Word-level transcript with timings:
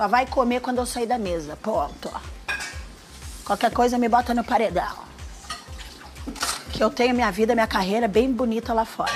Só 0.00 0.08
vai 0.08 0.24
comer 0.24 0.60
quando 0.62 0.78
eu 0.78 0.86
sair 0.86 1.04
da 1.04 1.18
mesa. 1.18 1.58
Ponto. 1.60 2.10
Qualquer 3.44 3.70
coisa 3.70 3.98
me 3.98 4.08
bota 4.08 4.32
no 4.32 4.42
paredão. 4.42 4.96
Que 6.72 6.82
eu 6.82 6.88
tenho 6.88 7.14
minha 7.14 7.30
vida, 7.30 7.52
minha 7.54 7.66
carreira 7.66 8.08
bem 8.08 8.32
bonita 8.32 8.72
lá 8.72 8.86
fora. 8.86 9.12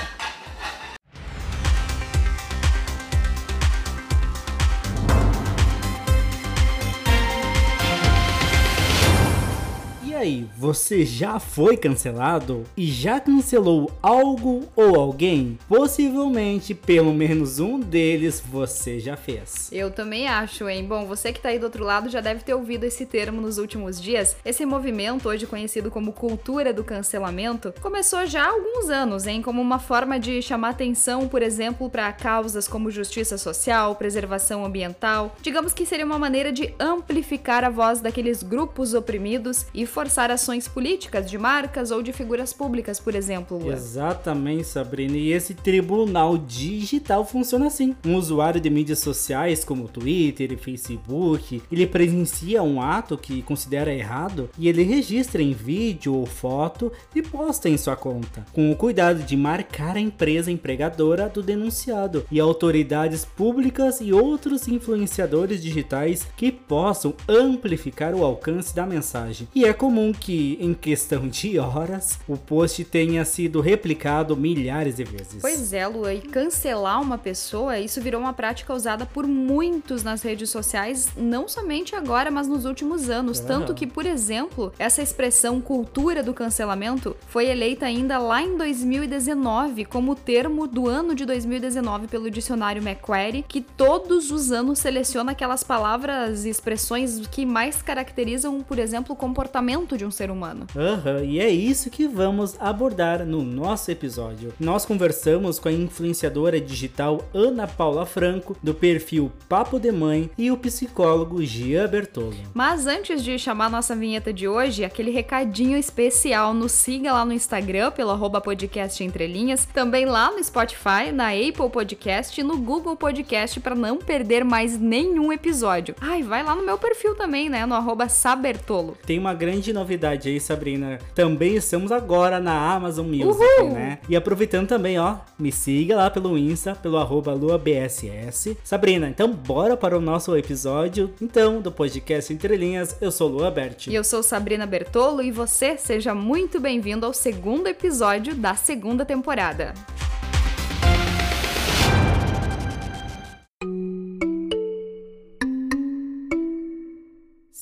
Você 10.65 11.05
já 11.05 11.39
foi 11.39 11.77
cancelado? 11.77 12.63
E 12.75 12.87
já 12.87 13.19
cancelou 13.19 13.91
algo 14.01 14.67
ou 14.75 14.95
alguém? 14.99 15.59
Possivelmente, 15.69 16.73
pelo 16.73 17.13
menos 17.13 17.59
um 17.59 17.79
deles 17.79 18.41
você 18.43 18.99
já 18.99 19.15
fez. 19.15 19.69
Eu 19.71 19.91
também 19.91 20.27
acho, 20.27 20.67
hein? 20.67 20.83
Bom, 20.83 21.05
você 21.05 21.31
que 21.31 21.39
tá 21.39 21.49
aí 21.49 21.59
do 21.59 21.65
outro 21.65 21.83
lado 21.83 22.09
já 22.09 22.19
deve 22.19 22.43
ter 22.43 22.55
ouvido 22.55 22.83
esse 22.83 23.05
termo 23.05 23.39
nos 23.39 23.59
últimos 23.59 24.01
dias. 24.01 24.35
Esse 24.43 24.65
movimento, 24.65 25.29
hoje 25.29 25.45
conhecido 25.45 25.91
como 25.91 26.11
cultura 26.11 26.73
do 26.73 26.83
cancelamento, 26.83 27.71
começou 27.79 28.25
já 28.25 28.45
há 28.45 28.49
alguns 28.49 28.89
anos, 28.89 29.27
hein? 29.27 29.43
Como 29.43 29.61
uma 29.61 29.77
forma 29.77 30.19
de 30.19 30.41
chamar 30.41 30.69
atenção, 30.69 31.27
por 31.27 31.43
exemplo, 31.43 31.91
para 31.91 32.11
causas 32.11 32.67
como 32.67 32.89
justiça 32.89 33.37
social, 33.37 33.93
preservação 33.93 34.65
ambiental. 34.65 35.35
Digamos 35.43 35.73
que 35.73 35.85
seria 35.85 36.07
uma 36.07 36.17
maneira 36.17 36.51
de 36.51 36.73
amplificar 36.79 37.63
a 37.63 37.69
voz 37.69 38.01
daqueles 38.01 38.41
grupos 38.41 38.95
oprimidos 38.95 39.67
e 39.71 39.85
forçar 39.85 40.15
forçar 40.15 40.31
políticas 40.63 41.29
de 41.29 41.37
marcas 41.37 41.91
ou 41.91 42.01
de 42.01 42.13
figuras 42.13 42.53
públicas, 42.53 42.99
por 42.99 43.13
exemplo. 43.13 43.71
Exatamente, 43.71 44.67
Sabrina. 44.67 45.17
E 45.17 45.33
esse 45.33 45.53
tribunal 45.53 46.37
digital 46.37 47.25
funciona 47.25 47.67
assim. 47.67 47.93
Um 48.05 48.15
usuário 48.15 48.61
de 48.61 48.69
mídias 48.69 48.99
sociais 48.99 49.65
como 49.65 49.89
Twitter 49.89 50.53
e 50.53 50.57
Facebook, 50.57 51.61
ele 51.71 51.87
presencia 51.87 52.63
um 52.63 52.81
ato 52.81 53.17
que 53.17 53.41
considera 53.41 53.93
errado 53.93 54.49
e 54.57 54.69
ele 54.69 54.83
registra 54.83 55.41
em 55.41 55.51
vídeo 55.51 56.13
ou 56.13 56.25
foto 56.25 56.91
e 57.13 57.21
posta 57.21 57.67
em 57.67 57.77
sua 57.77 57.95
conta, 57.95 58.45
com 58.53 58.71
o 58.71 58.75
cuidado 58.75 59.23
de 59.23 59.35
marcar 59.35 59.97
a 59.97 59.99
empresa 59.99 60.51
empregadora 60.51 61.27
do 61.27 61.43
denunciado 61.43 62.25
e 62.31 62.39
autoridades 62.39 63.25
públicas 63.25 63.99
e 63.99 64.13
outros 64.13 64.67
influenciadores 64.67 65.61
digitais 65.61 66.27
que 66.37 66.51
possam 66.51 67.13
amplificar 67.27 68.13
o 68.13 68.23
alcance 68.23 68.73
da 68.73 68.85
mensagem. 68.85 69.47
E 69.53 69.65
é 69.65 69.73
comum 69.73 69.95
comum 69.95 70.11
que, 70.45 70.57
em 70.61 70.73
questão 70.75 71.27
de 71.27 71.57
horas, 71.57 72.19
o 72.27 72.37
post 72.37 72.83
tenha 72.85 73.25
sido 73.25 73.61
replicado 73.61 74.37
milhares 74.37 74.97
de 74.97 75.03
vezes. 75.03 75.41
Pois 75.41 75.73
é, 75.73 75.87
Lua, 75.87 76.13
e 76.13 76.21
cancelar 76.21 77.01
uma 77.01 77.17
pessoa, 77.17 77.79
isso 77.79 77.99
virou 77.99 78.21
uma 78.21 78.33
prática 78.33 78.73
usada 78.73 79.05
por 79.07 79.25
muitos 79.25 80.03
nas 80.03 80.21
redes 80.21 80.51
sociais, 80.51 81.09
não 81.17 81.47
somente 81.47 81.95
agora, 81.95 82.29
mas 82.29 82.47
nos 82.47 82.65
últimos 82.65 83.09
anos. 83.09 83.39
Uhum. 83.39 83.47
Tanto 83.47 83.73
que, 83.73 83.87
por 83.87 84.05
exemplo, 84.05 84.71
essa 84.77 85.01
expressão 85.01 85.59
cultura 85.59 86.21
do 86.21 86.33
cancelamento 86.33 87.15
foi 87.27 87.47
eleita 87.47 87.87
ainda 87.87 88.19
lá 88.19 88.41
em 88.41 88.55
2019 88.55 89.85
como 89.85 90.15
termo 90.15 90.67
do 90.67 90.87
ano 90.87 91.15
de 91.15 91.25
2019 91.25 92.07
pelo 92.07 92.29
dicionário 92.29 92.83
Macquarie, 92.83 93.43
que 93.47 93.61
todos 93.61 94.29
os 94.29 94.51
anos 94.51 94.79
seleciona 94.79 95.31
aquelas 95.31 95.63
palavras 95.63 96.45
e 96.45 96.49
expressões 96.49 97.25
que 97.27 97.45
mais 97.45 97.81
caracterizam, 97.81 98.61
por 98.61 98.77
exemplo, 98.77 99.13
o 99.13 99.15
comportamento 99.15 99.97
de 99.97 100.05
um 100.05 100.11
ser 100.11 100.29
humano. 100.29 100.34
Aham, 100.75 101.17
uhum, 101.17 101.23
e 101.23 101.39
é 101.39 101.49
isso 101.49 101.89
que 101.89 102.07
vamos 102.07 102.55
abordar 102.59 103.25
no 103.25 103.43
nosso 103.43 103.89
episódio. 103.89 104.53
Nós 104.59 104.85
conversamos 104.85 105.59
com 105.59 105.69
a 105.69 105.71
influenciadora 105.71 106.59
digital 106.59 107.23
Ana 107.33 107.67
Paula 107.67 108.05
Franco, 108.05 108.55
do 108.61 108.73
perfil 108.73 109.31
Papo 109.47 109.79
de 109.79 109.91
Mãe, 109.91 110.29
e 110.37 110.51
o 110.51 110.57
psicólogo 110.57 111.43
Gia 111.43 111.87
Bertolo. 111.87 112.35
Mas 112.53 112.87
antes 112.87 113.23
de 113.23 113.37
chamar 113.39 113.69
nossa 113.69 113.95
vinheta 113.95 114.33
de 114.33 114.47
hoje, 114.47 114.83
aquele 114.83 115.11
recadinho 115.11 115.77
especial, 115.77 116.53
nos 116.53 116.71
siga 116.71 117.13
lá 117.13 117.25
no 117.25 117.33
Instagram, 117.33 117.91
pelo 117.91 118.11
arroba 118.11 118.41
podcast 118.41 119.03
entrelinhas, 119.03 119.65
também 119.65 120.05
lá 120.05 120.31
no 120.31 120.43
Spotify, 120.43 121.11
na 121.13 121.29
Apple 121.29 121.69
Podcast 121.71 122.39
e 122.39 122.43
no 122.43 122.57
Google 122.57 122.95
Podcast 122.95 123.59
para 123.59 123.75
não 123.75 123.97
perder 123.97 124.43
mais 124.43 124.77
nenhum 124.77 125.31
episódio. 125.31 125.95
Ai, 126.01 126.23
vai 126.23 126.43
lá 126.43 126.55
no 126.55 126.65
meu 126.65 126.77
perfil 126.77 127.15
também, 127.15 127.49
né, 127.49 127.65
no 127.65 127.75
arroba 127.75 128.09
sabertolo. 128.09 128.97
Tem 129.05 129.19
uma 129.19 129.33
grande 129.33 129.71
novidade 129.73 130.24
aí, 130.29 130.39
Sabrina. 130.39 130.99
Também 131.13 131.55
estamos 131.55 131.91
agora 131.91 132.39
na 132.39 132.73
Amazon 132.73 133.05
Music, 133.07 133.43
Uhul! 133.59 133.71
né? 133.71 133.99
E 134.07 134.15
aproveitando 134.15 134.67
também, 134.67 134.99
ó, 134.99 135.17
me 135.37 135.51
siga 135.51 135.95
lá 135.95 136.09
pelo 136.09 136.37
Insta, 136.37 136.75
pelo 136.75 136.97
arroba 136.97 137.33
LuaBSS. 137.33 138.57
Sabrina, 138.63 139.07
então 139.07 139.31
bora 139.31 139.75
para 139.77 139.97
o 139.97 140.01
nosso 140.01 140.35
episódio, 140.35 141.11
então, 141.21 141.61
do 141.61 141.71
podcast 141.71 142.31
Entre 142.33 142.55
Linhas. 142.55 142.97
Eu 143.01 143.11
sou 143.11 143.27
Lua 143.27 143.51
Berti. 143.51 143.89
E 143.89 143.95
eu 143.95 144.03
sou 144.03 144.21
Sabrina 144.21 144.65
Bertolo 144.65 145.21
e 145.21 145.31
você 145.31 145.77
seja 145.77 146.13
muito 146.13 146.59
bem-vindo 146.59 147.05
ao 147.05 147.13
segundo 147.13 147.67
episódio 147.67 148.35
da 148.35 148.55
segunda 148.55 149.05
temporada. 149.05 149.73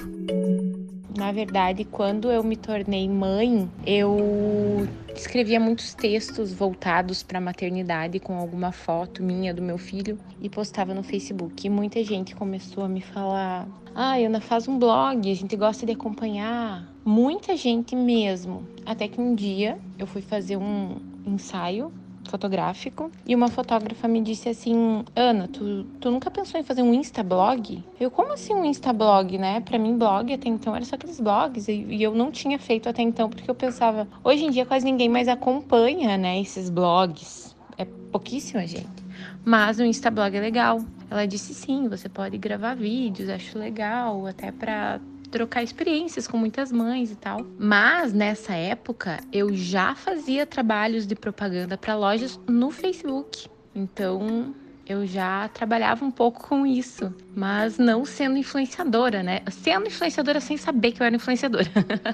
Na 1.16 1.32
verdade, 1.32 1.84
quando 1.84 2.31
eu 2.31 2.44
me 2.44 2.56
tornei 2.56 3.08
mãe, 3.08 3.70
eu 3.87 4.87
escrevia 5.14 5.58
muitos 5.58 5.94
textos 5.94 6.52
voltados 6.52 7.22
para 7.22 7.38
a 7.38 7.40
maternidade 7.40 8.20
com 8.20 8.37
alguma 8.37 8.70
foto 8.70 9.22
minha 9.22 9.54
do 9.54 9.62
meu 9.62 9.78
filho 9.78 10.19
e 10.40 10.48
postava 10.50 10.93
no 10.93 11.02
Facebook. 11.02 11.66
E 11.66 11.70
muita 11.70 12.04
gente 12.04 12.34
começou 12.34 12.84
a 12.84 12.88
me 12.88 13.00
falar: 13.00 13.66
"Ah, 13.94 14.16
Ana, 14.16 14.40
faz 14.40 14.69
um 14.69 14.78
blog, 14.78 15.31
a 15.31 15.34
gente 15.34 15.56
gosta 15.56 15.87
de 15.87 15.93
acompanhar". 15.93 16.86
Muita 17.05 17.56
gente 17.56 17.96
mesmo. 17.96 18.69
Até 18.84 19.08
que 19.08 19.20
um 19.20 19.34
dia 19.34 19.79
eu 19.98 20.06
fui 20.06 20.20
fazer 20.20 20.56
um 20.56 20.96
ensaio 21.24 21.93
fotográfico 22.28 23.10
e 23.26 23.34
uma 23.34 23.48
fotógrafa 23.48 24.06
me 24.08 24.20
disse 24.20 24.48
assim: 24.48 25.04
Ana, 25.14 25.48
tu, 25.48 25.84
tu 26.00 26.10
nunca 26.10 26.30
pensou 26.30 26.60
em 26.60 26.64
fazer 26.64 26.82
um 26.82 26.92
Instablog? 26.94 27.82
Eu, 27.98 28.10
como 28.10 28.32
assim 28.32 28.54
um 28.54 28.64
Instablog, 28.64 29.38
né? 29.38 29.60
Pra 29.60 29.78
mim, 29.78 29.96
blog 29.96 30.32
até 30.32 30.48
então 30.48 30.74
era 30.74 30.84
só 30.84 30.96
aqueles 30.96 31.20
blogs 31.20 31.68
e, 31.68 31.72
e 31.72 32.02
eu 32.02 32.14
não 32.14 32.30
tinha 32.30 32.58
feito 32.58 32.88
até 32.88 33.02
então 33.02 33.28
porque 33.28 33.50
eu 33.50 33.54
pensava, 33.54 34.08
hoje 34.22 34.44
em 34.44 34.50
dia 34.50 34.66
quase 34.66 34.84
ninguém 34.84 35.08
mais 35.08 35.28
acompanha, 35.28 36.16
né, 36.16 36.40
esses 36.40 36.70
blogs. 36.70 37.54
É 37.78 37.84
pouquíssima 37.84 38.66
gente. 38.66 39.04
Mas 39.44 39.78
o 39.78 39.84
Instablog 39.84 40.36
é 40.36 40.40
legal. 40.40 40.80
Ela 41.10 41.26
disse 41.26 41.54
sim, 41.54 41.88
você 41.88 42.08
pode 42.08 42.36
gravar 42.36 42.74
vídeos, 42.74 43.28
acho 43.28 43.58
legal, 43.58 44.26
até 44.26 44.50
pra 44.50 45.00
trocar 45.28 45.62
experiências 45.62 46.26
com 46.26 46.36
muitas 46.36 46.70
mães 46.72 47.10
e 47.10 47.16
tal. 47.16 47.46
Mas 47.58 48.12
nessa 48.12 48.54
época 48.54 49.20
eu 49.32 49.54
já 49.54 49.94
fazia 49.94 50.46
trabalhos 50.46 51.06
de 51.06 51.14
propaganda 51.14 51.76
para 51.76 51.96
lojas 51.96 52.38
no 52.46 52.70
Facebook. 52.70 53.48
Então 53.74 54.54
eu 54.86 55.04
já 55.04 55.48
trabalhava 55.48 56.04
um 56.04 56.10
pouco 56.10 56.48
com 56.48 56.64
isso, 56.64 57.12
mas 57.34 57.76
não 57.76 58.04
sendo 58.04 58.36
influenciadora, 58.36 59.22
né? 59.22 59.40
Sendo 59.50 59.88
influenciadora 59.88 60.40
sem 60.40 60.56
saber 60.56 60.92
que 60.92 61.02
eu 61.02 61.06
era 61.06 61.16
influenciadora. 61.16 61.68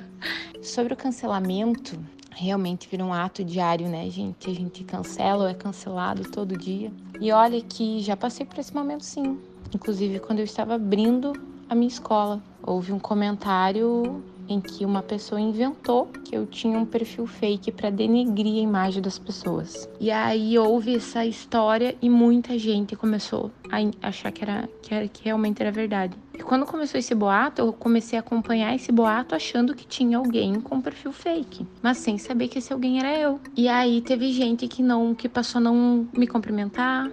Sobre 0.62 0.94
o 0.94 0.96
cancelamento, 0.96 1.98
realmente 2.30 2.88
vira 2.88 3.04
um 3.04 3.12
ato 3.12 3.44
diário, 3.44 3.88
né, 3.88 4.08
gente? 4.08 4.48
A 4.48 4.54
gente 4.54 4.84
cancela 4.84 5.44
ou 5.44 5.50
é 5.50 5.54
cancelado 5.54 6.22
todo 6.30 6.56
dia. 6.56 6.90
E 7.20 7.30
olha 7.30 7.60
que 7.60 8.00
já 8.00 8.16
passei 8.16 8.46
por 8.46 8.58
esse 8.58 8.74
momento 8.74 9.04
sim. 9.04 9.38
Inclusive 9.74 10.18
quando 10.18 10.38
eu 10.38 10.44
estava 10.44 10.74
abrindo 10.74 11.32
a 11.72 11.74
minha 11.74 11.88
escola, 11.88 12.42
houve 12.62 12.92
um 12.92 12.98
comentário 12.98 14.22
em 14.46 14.60
que 14.60 14.84
uma 14.84 15.02
pessoa 15.02 15.40
inventou 15.40 16.06
que 16.24 16.36
eu 16.36 16.46
tinha 16.46 16.78
um 16.78 16.84
perfil 16.84 17.26
fake 17.26 17.72
para 17.72 17.88
denegrir 17.88 18.56
a 18.56 18.60
imagem 18.60 19.00
das 19.00 19.18
pessoas. 19.18 19.88
E 19.98 20.10
aí 20.10 20.58
houve 20.58 20.96
essa 20.96 21.24
história 21.24 21.96
e 22.02 22.10
muita 22.10 22.58
gente 22.58 22.94
começou 22.94 23.50
a 23.70 24.06
achar 24.06 24.30
que 24.30 24.42
era 24.42 24.68
que, 24.82 24.92
era, 24.92 25.08
que 25.08 25.24
realmente 25.24 25.62
era 25.62 25.72
verdade. 25.72 26.14
E 26.34 26.42
quando 26.42 26.66
começou 26.66 26.98
esse 26.98 27.14
boato, 27.14 27.62
eu 27.62 27.72
comecei 27.72 28.18
a 28.18 28.20
acompanhar 28.20 28.74
esse 28.74 28.92
boato 28.92 29.34
achando 29.34 29.74
que 29.74 29.86
tinha 29.86 30.18
alguém 30.18 30.60
com 30.60 30.80
perfil 30.80 31.12
fake, 31.12 31.66
mas 31.80 31.96
sem 31.98 32.18
saber 32.18 32.48
que 32.48 32.58
esse 32.58 32.72
alguém 32.72 32.98
era 32.98 33.18
eu. 33.18 33.40
E 33.56 33.66
aí 33.68 34.02
teve 34.02 34.30
gente 34.32 34.68
que 34.68 34.82
não, 34.82 35.14
que 35.14 35.28
passou 35.28 35.58
a 35.58 35.62
não 35.62 36.06
me 36.14 36.26
cumprimentar, 36.26 37.10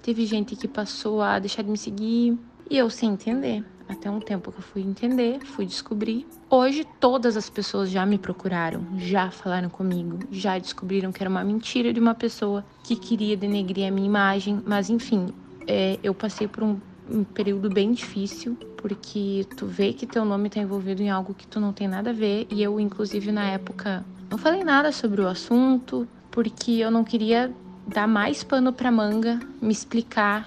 teve 0.00 0.24
gente 0.24 0.56
que 0.56 0.66
passou 0.66 1.20
a 1.20 1.38
deixar 1.38 1.62
de 1.62 1.70
me 1.70 1.76
seguir, 1.76 2.38
e 2.70 2.76
eu 2.76 2.88
sem 2.90 3.10
entender. 3.10 3.64
Até 3.88 4.10
um 4.10 4.20
tempo 4.20 4.52
que 4.52 4.58
eu 4.58 4.62
fui 4.62 4.82
entender, 4.82 5.40
fui 5.44 5.64
descobrir. 5.64 6.26
Hoje 6.50 6.84
todas 6.84 7.36
as 7.36 7.48
pessoas 7.48 7.90
já 7.90 8.04
me 8.04 8.18
procuraram, 8.18 8.86
já 8.98 9.30
falaram 9.30 9.68
comigo, 9.68 10.18
já 10.30 10.58
descobriram 10.58 11.10
que 11.10 11.22
era 11.22 11.30
uma 11.30 11.42
mentira 11.42 11.92
de 11.92 12.00
uma 12.00 12.14
pessoa 12.14 12.64
que 12.82 12.96
queria 12.96 13.36
denegrir 13.36 13.86
a 13.86 13.90
minha 13.90 14.06
imagem, 14.06 14.62
mas 14.66 14.90
enfim, 14.90 15.28
é, 15.66 15.98
eu 16.02 16.14
passei 16.14 16.46
por 16.46 16.62
um 16.62 16.78
um 17.10 17.24
período 17.24 17.70
bem 17.70 17.92
difícil, 17.92 18.56
porque 18.76 19.46
tu 19.56 19.66
vê 19.66 19.92
que 19.92 20.06
teu 20.06 20.24
nome 20.24 20.50
tá 20.50 20.60
envolvido 20.60 21.02
em 21.02 21.10
algo 21.10 21.34
que 21.34 21.46
tu 21.46 21.58
não 21.58 21.72
tem 21.72 21.88
nada 21.88 22.10
a 22.10 22.12
ver, 22.12 22.46
e 22.50 22.62
eu, 22.62 22.78
inclusive, 22.78 23.32
na 23.32 23.44
época, 23.50 24.04
não 24.30 24.36
falei 24.36 24.62
nada 24.62 24.92
sobre 24.92 25.20
o 25.22 25.26
assunto, 25.26 26.06
porque 26.30 26.72
eu 26.72 26.90
não 26.90 27.02
queria 27.02 27.52
dar 27.86 28.06
mais 28.06 28.44
pano 28.44 28.72
pra 28.72 28.92
manga, 28.92 29.40
me 29.60 29.72
explicar 29.72 30.46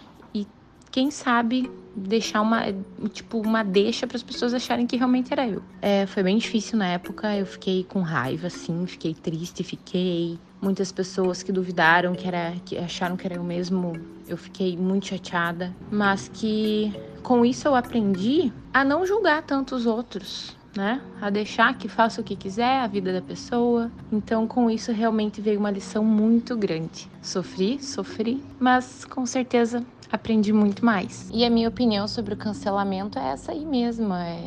quem 0.92 1.10
sabe, 1.10 1.72
deixar 1.96 2.42
uma, 2.42 2.64
tipo, 3.12 3.40
uma 3.40 3.64
deixa 3.64 4.06
para 4.06 4.18
as 4.18 4.24
pessoas 4.24 4.54
acharem 4.54 4.86
que 4.86 4.98
realmente 4.98 5.32
era 5.32 5.48
eu. 5.48 5.64
É, 5.82 6.06
foi 6.06 6.24
bem 6.24 6.38
difícil 6.38 6.78
na 6.78 6.88
época, 6.88 7.36
eu 7.36 7.46
fiquei 7.46 7.84
com 7.84 8.02
raiva, 8.02 8.48
assim, 8.48 8.86
fiquei 8.86 9.14
triste, 9.14 9.64
fiquei. 9.64 10.38
Muitas 10.62 10.92
pessoas 10.92 11.42
que 11.42 11.52
duvidaram 11.52 12.14
que 12.14 12.28
era 12.28 12.54
que 12.64 12.78
acharam 12.78 13.18
que 13.18 13.26
era 13.26 13.36
eu 13.36 13.44
mesmo 13.44 13.94
eu 14.28 14.38
fiquei 14.38 14.78
muito 14.78 15.08
chateada. 15.08 15.76
Mas 15.90 16.30
que 16.32 16.94
com 17.24 17.44
isso 17.44 17.68
eu 17.68 17.76
aprendi 17.76 18.54
a 18.72 18.84
não 18.84 19.06
julgar 19.06 19.42
tanto 19.42 19.76
os 19.76 19.88
outros 19.88 20.56
né? 20.76 21.02
A 21.22 21.30
deixar 21.30 21.78
que 21.78 21.88
faça 21.88 22.22
o 22.22 22.24
que 22.24 22.36
quiser 22.36 22.82
a 22.82 22.88
vida 22.88 23.12
da 23.14 23.22
pessoa. 23.22 23.92
Então 24.12 24.48
com 24.48 24.70
isso 24.70 24.92
realmente 24.92 25.42
veio 25.42 25.60
uma 25.60 25.72
lição 25.72 26.04
muito 26.04 26.56
grande. 26.56 27.10
Sofri 27.22 27.82
sofri 27.84 28.44
mas 28.60 29.06
com 29.06 29.26
certeza 29.26 29.84
aprendi 30.12 30.52
muito 30.52 30.86
mais. 30.86 31.30
E 31.34 31.46
a 31.46 31.50
minha 31.50 31.70
opinião 31.70 32.08
sobre 32.08 32.34
o 32.34 32.38
cancelamento 32.38 33.18
é 33.18 33.30
essa 33.30 33.52
aí 33.52 33.66
mesmo 33.66 34.14
é 34.14 34.38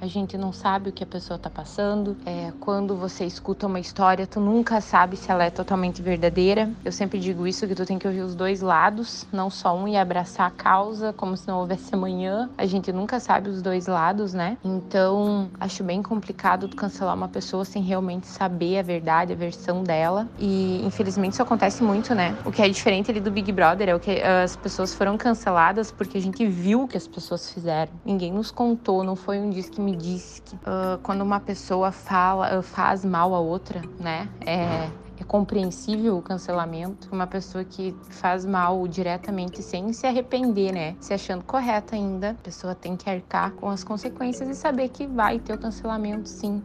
a 0.00 0.06
gente 0.06 0.38
não 0.38 0.52
sabe 0.52 0.88
o 0.88 0.92
que 0.92 1.04
a 1.04 1.06
pessoa 1.06 1.38
tá 1.38 1.50
passando. 1.50 2.16
É, 2.24 2.52
quando 2.58 2.96
você 2.96 3.24
escuta 3.24 3.66
uma 3.66 3.78
história, 3.78 4.26
tu 4.26 4.40
nunca 4.40 4.80
sabe 4.80 5.16
se 5.16 5.30
ela 5.30 5.44
é 5.44 5.50
totalmente 5.50 6.00
verdadeira. 6.00 6.70
Eu 6.84 6.92
sempre 6.92 7.18
digo 7.18 7.46
isso, 7.46 7.66
que 7.68 7.74
tu 7.74 7.84
tem 7.84 7.98
que 7.98 8.06
ouvir 8.06 8.22
os 8.22 8.34
dois 8.34 8.62
lados, 8.62 9.26
não 9.32 9.50
só 9.50 9.76
um 9.76 9.86
e 9.86 9.96
abraçar 9.96 10.46
a 10.46 10.50
causa 10.50 11.12
como 11.12 11.36
se 11.36 11.46
não 11.46 11.58
houvesse 11.58 11.94
amanhã. 11.94 12.48
A 12.56 12.64
gente 12.64 12.90
nunca 12.92 13.20
sabe 13.20 13.50
os 13.50 13.60
dois 13.60 13.86
lados, 13.86 14.32
né? 14.32 14.56
Então, 14.64 15.50
acho 15.60 15.84
bem 15.84 16.02
complicado 16.02 16.68
tu 16.68 16.76
cancelar 16.76 17.14
uma 17.14 17.28
pessoa 17.28 17.64
sem 17.64 17.82
realmente 17.82 18.26
saber 18.26 18.78
a 18.78 18.82
verdade, 18.82 19.32
a 19.32 19.36
versão 19.36 19.82
dela. 19.82 20.26
E, 20.38 20.82
infelizmente, 20.84 21.34
isso 21.34 21.42
acontece 21.42 21.82
muito, 21.82 22.14
né? 22.14 22.36
O 22.44 22.50
que 22.50 22.62
é 22.62 22.68
diferente 22.68 23.10
ali 23.10 23.20
do 23.20 23.30
Big 23.30 23.52
Brother 23.52 23.88
é 23.90 23.94
o 23.94 24.00
que 24.00 24.22
as 24.22 24.56
pessoas 24.56 24.94
foram 24.94 25.18
canceladas 25.18 25.90
porque 25.90 26.16
a 26.16 26.20
gente 26.20 26.46
viu 26.46 26.84
o 26.84 26.88
que 26.88 26.96
as 26.96 27.06
pessoas 27.06 27.50
fizeram. 27.50 27.92
Ninguém 28.04 28.32
nos 28.32 28.50
contou, 28.50 29.04
não 29.04 29.14
foi 29.14 29.38
um 29.38 29.50
disco 29.50 29.74
que 29.74 29.89
me 29.90 29.96
que 29.96 30.54
uh, 30.56 30.98
quando 31.02 31.22
uma 31.22 31.40
pessoa 31.40 31.92
fala, 31.92 32.58
uh, 32.58 32.62
faz 32.62 33.04
mal 33.04 33.34
a 33.34 33.40
outra, 33.40 33.82
né? 33.98 34.28
É, 34.44 34.88
é 35.20 35.24
compreensível 35.24 36.16
o 36.16 36.22
cancelamento. 36.22 37.08
Uma 37.12 37.26
pessoa 37.26 37.64
que 37.64 37.94
faz 38.10 38.44
mal 38.44 38.86
diretamente 38.88 39.62
sem 39.62 39.92
se 39.92 40.06
arrepender, 40.06 40.72
né? 40.72 40.96
Se 41.00 41.12
achando 41.12 41.44
correta 41.44 41.94
ainda, 41.94 42.30
a 42.30 42.34
pessoa 42.34 42.74
tem 42.74 42.96
que 42.96 43.08
arcar 43.08 43.52
com 43.52 43.68
as 43.68 43.84
consequências 43.84 44.48
e 44.48 44.54
saber 44.54 44.88
que 44.88 45.06
vai 45.06 45.38
ter 45.38 45.52
o 45.54 45.58
cancelamento 45.58 46.28
sim 46.28 46.62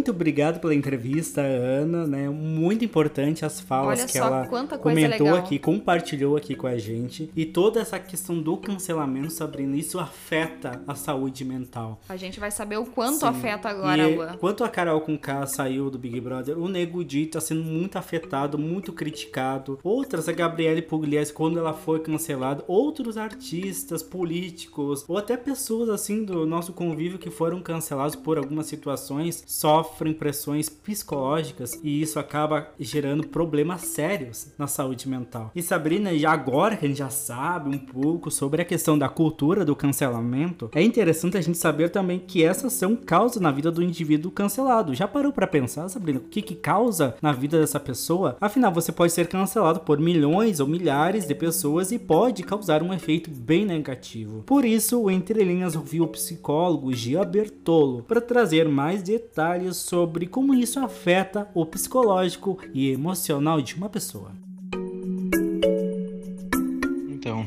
muito 0.00 0.12
obrigado 0.12 0.60
pela 0.60 0.74
entrevista, 0.74 1.42
Ana, 1.42 2.06
né? 2.06 2.26
Muito 2.30 2.82
importante 2.82 3.44
as 3.44 3.60
falas 3.60 3.98
Olha 3.98 4.08
que 4.08 4.16
ela 4.16 4.48
comentou 4.78 5.34
aqui, 5.34 5.58
compartilhou 5.58 6.38
aqui 6.38 6.54
com 6.54 6.66
a 6.66 6.78
gente. 6.78 7.30
E 7.36 7.44
toda 7.44 7.80
essa 7.80 7.98
questão 7.98 8.40
do 8.40 8.56
cancelamento, 8.56 9.30
Sabrina, 9.30 9.76
isso 9.76 9.98
afeta 9.98 10.80
a 10.86 10.94
saúde 10.94 11.44
mental. 11.44 12.00
A 12.08 12.16
gente 12.16 12.40
vai 12.40 12.50
saber 12.50 12.78
o 12.78 12.86
quanto 12.86 13.20
Sim. 13.20 13.26
afeta 13.26 13.68
agora, 13.68 14.08
e 14.08 14.16
Luan. 14.16 14.38
Quanto 14.38 14.64
a 14.64 14.70
Carol 14.70 15.02
com 15.02 15.18
K 15.18 15.44
saiu 15.44 15.90
do 15.90 15.98
Big 15.98 16.18
Brother, 16.18 16.58
o 16.58 16.66
Nego 16.66 17.04
Di 17.04 17.26
tá 17.26 17.38
sendo 17.38 17.62
muito 17.62 17.98
afetado, 17.98 18.56
muito 18.56 18.94
criticado. 18.94 19.78
Outras, 19.84 20.30
a 20.30 20.32
Gabriele 20.32 20.80
Pugliese, 20.80 21.30
quando 21.30 21.58
ela 21.58 21.74
foi 21.74 22.00
cancelada, 22.00 22.64
outros 22.66 23.18
artistas, 23.18 24.02
políticos, 24.02 25.04
ou 25.06 25.18
até 25.18 25.36
pessoas 25.36 25.90
assim 25.90 26.24
do 26.24 26.46
nosso 26.46 26.72
convívio 26.72 27.18
que 27.18 27.28
foram 27.28 27.60
cancelados 27.60 28.16
por 28.16 28.38
algumas 28.38 28.64
situações, 28.64 29.44
só 29.46 29.89
sofrem 29.90 30.14
pressões 30.14 30.68
psicológicas 30.68 31.78
e 31.82 32.00
isso 32.00 32.18
acaba 32.18 32.68
gerando 32.78 33.26
problemas 33.26 33.82
sérios 33.82 34.48
na 34.56 34.66
saúde 34.66 35.08
mental. 35.08 35.50
E 35.54 35.62
Sabrina, 35.62 36.16
já 36.16 36.30
agora 36.32 36.76
que 36.76 36.84
a 36.84 36.88
gente 36.88 36.98
já 36.98 37.10
sabe 37.10 37.68
um 37.68 37.78
pouco 37.78 38.30
sobre 38.30 38.62
a 38.62 38.64
questão 38.64 38.98
da 38.98 39.08
cultura 39.08 39.64
do 39.64 39.76
cancelamento, 39.76 40.70
é 40.74 40.82
interessante 40.82 41.36
a 41.36 41.40
gente 41.40 41.58
saber 41.58 41.90
também 41.90 42.18
que 42.18 42.44
essas 42.44 42.72
são 42.72 42.94
causas 42.94 43.40
na 43.40 43.50
vida 43.50 43.70
do 43.70 43.82
indivíduo 43.82 44.30
cancelado. 44.30 44.94
Já 44.94 45.08
parou 45.08 45.32
para 45.32 45.46
pensar, 45.46 45.88
Sabrina, 45.88 46.18
o 46.18 46.22
que 46.22 46.42
que 46.42 46.54
causa 46.54 47.14
na 47.20 47.32
vida 47.32 47.60
dessa 47.60 47.80
pessoa? 47.80 48.36
Afinal, 48.40 48.72
você 48.72 48.92
pode 48.92 49.12
ser 49.12 49.26
cancelado 49.26 49.80
por 49.80 49.98
milhões 49.98 50.60
ou 50.60 50.66
milhares 50.66 51.26
de 51.26 51.34
pessoas 51.34 51.90
e 51.92 51.98
pode 51.98 52.42
causar 52.42 52.82
um 52.82 52.92
efeito 52.92 53.30
bem 53.30 53.64
negativo. 53.64 54.42
Por 54.44 54.64
isso, 54.64 55.00
o 55.00 55.10
Entre 55.10 55.42
Linhas 55.42 55.76
ouviu 55.76 56.04
o 56.04 56.08
psicólogo 56.08 56.92
Gia 56.92 57.24
Bertolo 57.24 58.02
para 58.02 58.20
trazer 58.20 58.68
mais 58.68 59.02
detalhes 59.02 59.40
detalhes 59.40 59.76
sobre 59.80 60.26
como 60.26 60.54
isso 60.54 60.78
afeta 60.78 61.48
o 61.54 61.64
psicológico 61.66 62.58
e 62.72 62.90
emocional 62.90 63.60
de 63.60 63.74
uma 63.74 63.88
pessoa 63.88 64.32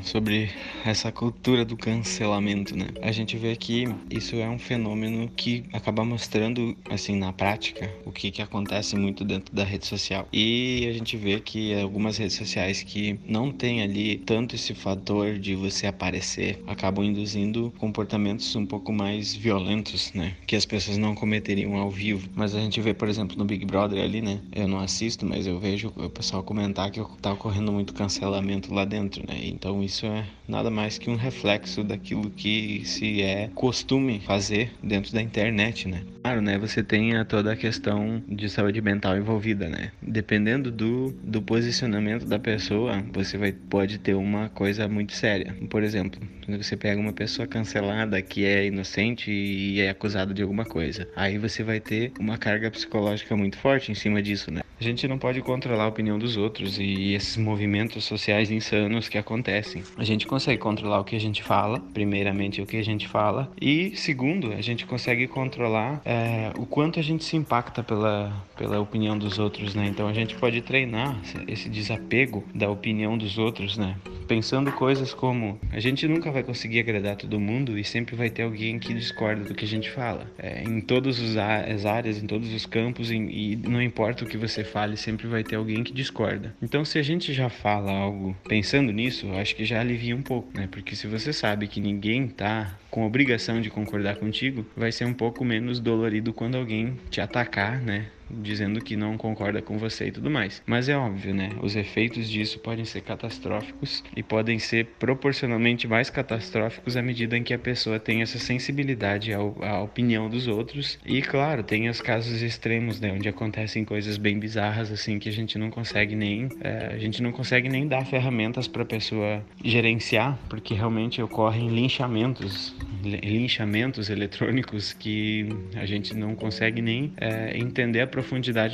sobre 0.04 0.52
essa 0.86 1.12
cultura 1.12 1.66
do 1.66 1.76
cancelamento, 1.76 2.78
né? 2.78 2.88
A 3.02 3.12
gente 3.12 3.38
vê 3.38 3.56
que 3.56 3.86
isso 4.10 4.36
é 4.36 4.48
um 4.48 4.60
fenômeno 4.60 5.30
que 5.36 5.64
acaba 5.74 6.06
mostrando, 6.06 6.78
assim, 6.90 7.16
na 7.16 7.34
prática, 7.34 7.90
o 8.06 8.12
que, 8.12 8.30
que 8.30 8.42
acontece 8.42 8.96
muito 8.96 9.24
dentro 9.26 9.54
da 9.56 9.64
rede 9.64 9.88
social. 9.88 10.28
E 10.32 10.86
a 10.88 10.94
gente 10.94 11.18
vê 11.18 11.40
que 11.40 11.74
algumas 11.74 12.18
redes 12.18 12.36
sociais 12.36 12.84
que 12.84 13.20
não 13.28 13.52
tem 13.52 13.82
ali 13.82 14.18
tanto 14.18 14.56
esse 14.56 14.76
fator 14.76 15.40
de 15.40 15.56
você 15.56 15.88
aparecer, 15.88 16.62
acabam 16.68 17.04
induzindo 17.04 17.74
comportamentos 17.78 18.56
um 18.56 18.66
pouco 18.66 18.94
mais 18.94 19.34
violentos, 19.34 20.14
né? 20.14 20.36
Que 20.46 20.56
as 20.56 20.66
pessoas 20.66 20.98
não 20.98 21.16
cometeriam 21.16 21.76
ao 21.78 21.90
vivo. 21.90 22.30
Mas 22.36 22.54
a 22.54 22.60
gente 22.60 22.80
vê, 22.80 22.94
por 22.94 23.08
exemplo, 23.08 23.38
no 23.38 23.46
Big 23.46 23.66
Brother 23.66 24.04
ali, 24.04 24.22
né? 24.22 24.40
Eu 24.52 24.68
não 24.68 24.80
assisto, 24.80 25.26
mas 25.26 25.48
eu 25.48 25.60
vejo 25.60 25.92
o 25.96 26.10
pessoal 26.10 26.44
comentar 26.44 26.92
que 26.92 27.02
tá 27.22 27.34
ocorrendo 27.34 27.72
muito 27.72 27.94
cancelamento 27.94 28.74
lá 28.74 28.86
dentro, 28.86 29.24
né? 29.28 29.40
Então 29.64 29.82
isso 29.82 30.06
é 30.06 30.26
nada 30.46 30.70
mais 30.70 30.98
que 30.98 31.10
um 31.10 31.16
reflexo 31.16 31.86
daquilo 31.86 32.30
que 32.30 32.84
se 32.84 33.22
é 33.22 33.50
costume 33.56 34.20
fazer 34.20 34.74
dentro 34.84 35.14
da 35.14 35.22
internet, 35.22 35.88
né? 35.88 36.04
Claro, 36.22 36.42
né? 36.42 36.58
Você 36.58 36.84
tem 36.84 37.14
toda 37.24 37.54
a 37.54 37.56
questão 37.56 38.22
de 38.28 38.50
saúde 38.50 38.82
mental 38.82 39.16
envolvida, 39.16 39.70
né? 39.70 39.94
Dependendo 40.02 40.70
do, 40.70 41.12
do 41.24 41.42
posicionamento 41.42 42.26
da 42.26 42.38
pessoa, 42.38 43.02
você 43.14 43.38
vai, 43.38 43.54
pode 43.54 44.00
ter 44.00 44.16
uma 44.16 44.50
coisa 44.50 44.86
muito 44.90 45.14
séria. 45.14 45.56
Por 45.70 45.82
exemplo, 45.82 46.20
quando 46.46 46.62
você 46.62 46.76
pega 46.76 47.00
uma 47.00 47.14
pessoa 47.14 47.48
cancelada 47.48 48.22
que 48.22 48.44
é 48.44 48.66
inocente 48.66 49.32
e 49.32 49.80
é 49.80 49.92
acusada 49.92 50.34
de 50.34 50.42
alguma 50.42 50.66
coisa, 50.66 51.08
aí 51.16 51.38
você 51.38 51.64
vai 51.64 51.80
ter 51.80 52.12
uma 52.20 52.38
carga 52.38 52.70
psicológica 52.70 53.34
muito 53.34 53.58
forte 53.58 53.94
em 53.94 53.96
cima 53.96 54.22
disso, 54.22 54.52
né? 54.52 54.60
A 54.84 54.86
gente 54.86 55.08
não 55.08 55.18
pode 55.18 55.42
controlar 55.42 55.86
a 55.86 55.88
opinião 55.88 56.20
dos 56.20 56.36
outros 56.36 56.78
e 56.78 57.14
esses 57.14 57.38
movimentos 57.38 58.04
sociais 58.04 58.52
insanos 58.52 59.08
que 59.08 59.18
acontecem. 59.18 59.82
A 59.98 60.04
gente 60.04 60.28
consegue 60.28 60.58
controlar 60.58 61.00
o 61.00 61.06
que 61.06 61.16
a 61.16 61.20
gente 61.20 61.42
fala, 61.42 61.80
primeiramente 61.94 62.62
o 62.62 62.66
que 62.66 62.76
a 62.76 62.84
gente 62.84 63.08
fala, 63.08 63.50
e 63.62 63.96
segundo, 63.96 64.52
a 64.52 64.60
gente 64.60 64.86
consegue 64.86 65.26
controlar 65.26 66.02
é, 66.04 66.52
o 66.58 66.66
quanto 66.66 67.00
a 67.00 67.02
gente 67.02 67.24
se 67.24 67.38
impacta 67.38 67.82
pela, 67.82 68.34
pela 68.58 68.78
opinião 68.82 69.18
dos 69.18 69.40
outros, 69.40 69.74
né? 69.74 69.88
Então 69.88 70.06
a 70.06 70.14
gente 70.14 70.36
pode 70.36 70.62
treinar 70.62 71.18
esse 71.48 71.70
desapego 71.70 72.44
da 72.54 72.70
opinião 72.70 73.18
dos 73.18 73.38
outros, 73.38 73.78
né? 73.78 73.96
Pensando 74.28 74.70
coisas 74.74 75.14
como 75.14 75.60
a 75.72 75.80
gente 75.80 76.06
nunca 76.10 76.30
vai 76.30 76.44
conseguir 76.44 76.82
agradar 76.82 77.16
todo 77.16 77.40
mundo 77.40 77.80
e 77.80 77.86
sempre 77.86 78.18
vai 78.18 78.30
ter 78.30 78.44
alguém 78.44 78.80
que 78.80 78.94
discorda 78.94 79.46
do 79.46 79.54
que 79.54 79.64
a 79.64 79.68
gente 79.68 79.90
fala. 79.90 80.30
É, 80.38 80.62
em 80.64 80.82
todas 80.82 81.22
as 81.38 81.86
áreas, 81.86 82.22
em 82.22 82.28
todos 82.28 82.54
os 82.54 82.66
campos, 82.66 83.12
e, 83.12 83.16
e 83.16 83.56
não 83.56 83.82
importa 83.82 84.26
o 84.26 84.28
que 84.28 84.38
você 84.38 84.64
fale, 84.74 84.98
sempre 84.98 85.28
vai 85.28 85.44
ter 85.44 85.56
alguém 85.56 85.84
que 85.84 85.94
discorda. 85.94 86.56
Então, 86.60 86.84
se 86.84 86.98
a 86.98 87.04
gente 87.04 87.32
já 87.32 87.48
fala 87.48 87.92
algo 87.92 88.36
pensando 88.50 88.92
nisso, 88.92 89.32
acho 89.34 89.56
que 89.56 89.64
já 89.64 89.80
alivia 89.80 90.16
um 90.16 90.24
pouco, 90.24 90.50
né? 90.58 90.68
Porque 90.70 90.96
se 90.96 91.06
você 91.06 91.32
sabe 91.32 91.68
que 91.68 91.80
ninguém 91.80 92.28
tá 92.28 92.76
com 92.90 93.06
obrigação 93.06 93.62
de 93.62 93.70
concordar 93.70 94.16
contigo, 94.16 94.66
vai 94.76 94.92
ser 94.92 95.06
um 95.06 95.14
pouco 95.14 95.46
menos 95.46 95.80
dolorido 95.80 96.34
quando 96.34 96.58
alguém 96.58 96.98
te 97.12 97.22
atacar, 97.22 97.80
né? 97.80 98.08
Dizendo 98.42 98.82
que 98.82 98.96
não 98.96 99.18
concorda 99.18 99.62
com 99.62 99.78
você 99.78 100.08
e 100.08 100.12
tudo 100.12 100.30
mais. 100.30 100.62
Mas 100.66 100.90
é 100.90 100.98
óbvio, 100.98 101.34
né? 101.34 101.52
Os 101.62 101.76
efeitos 101.76 102.30
disso 102.30 102.60
podem 102.60 102.86
ser 102.86 103.02
catastróficos 103.02 104.04
e 104.16 104.24
podem 104.24 104.60
ser 104.60 104.86
proporcionalmente 105.00 105.88
mais 105.88 106.10
catastróficos 106.10 106.98
à 106.98 107.02
medida 107.02 107.38
em 107.38 107.44
que 107.44 107.54
a 107.54 107.60
pessoa 107.60 108.00
tem 108.00 108.22
essa 108.22 108.40
sensibilidade 108.40 109.34
ao, 109.34 109.56
à 109.64 109.82
opinião 109.82 110.30
dos 110.30 110.48
outros. 110.48 111.00
E 111.06 111.22
claro, 111.22 111.64
tem 111.64 111.90
os 111.90 112.02
casos 112.02 112.42
extremos, 112.42 113.00
né? 113.00 113.12
Onde 113.12 113.30
acontecem 113.30 113.86
coisas 113.86 114.18
bem 114.18 114.40
bizarras 114.40 114.92
assim 114.92 115.20
que 115.20 115.30
a 115.30 115.32
gente 115.32 115.58
não 115.58 115.70
consegue 115.70 116.16
nem 116.16 116.50
é, 116.62 116.92
a 116.94 116.98
gente 116.98 117.22
não 117.22 117.32
consegue 117.32 117.70
nem 117.70 117.88
dar 117.88 118.06
ferramentas 118.06 118.68
para 118.68 118.84
a 118.84 118.86
pessoa 118.86 119.44
gerenciar, 119.64 120.38
porque 120.50 120.74
realmente 120.74 121.22
ocorrem 121.22 121.68
linchamentos, 121.68 122.76
linchamentos 123.04 124.10
eletrônicos 124.10 124.94
que 124.94 125.50
a 125.76 125.86
gente 125.86 126.16
não 126.16 126.36
consegue 126.36 126.82
nem 126.82 127.14
é, 127.18 127.58
entender 127.58 128.02
a 128.02 128.08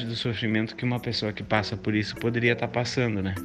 do 0.06 0.15
sofrimento 0.15 0.75
que 0.75 0.86
uma 0.86 1.00
pessoa 1.00 1.34
que 1.34 1.44
passa 1.44 1.75
por 1.75 1.96
isso 1.96 2.15
poderia 2.15 2.53
estar 2.53 2.68
tá 2.68 2.74
passando, 2.74 3.22
né? 3.22 3.36